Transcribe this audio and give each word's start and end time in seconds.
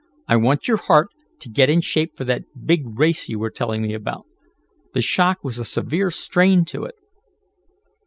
"I 0.27 0.35
want 0.35 0.67
your 0.67 0.77
heart 0.77 1.09
to 1.41 1.47
get 1.47 1.69
in 1.69 1.79
shape 1.79 2.15
for 2.17 2.23
that 2.23 2.45
big 2.65 2.97
race 2.97 3.29
you 3.29 3.37
were 3.37 3.51
telling 3.51 3.83
me 3.83 3.93
about. 3.93 4.25
The 4.95 5.01
shock 5.03 5.43
was 5.43 5.59
a 5.59 5.63
severe 5.63 6.09
strain 6.09 6.65
to 6.73 6.85
it." 6.85 6.95